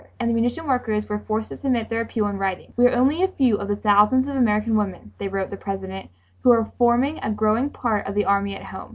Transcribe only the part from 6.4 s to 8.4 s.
"who are forming a growing part of the